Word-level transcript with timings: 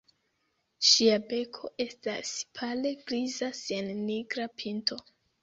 Ŝia 0.91 1.17
beko 1.33 1.69
estas 1.85 2.31
pale 2.61 2.95
griza 3.05 3.51
sen 3.61 3.93
nigra 4.09 4.49
pinto. 4.65 5.01